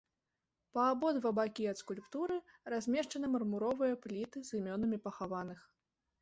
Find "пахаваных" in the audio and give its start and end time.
5.07-5.59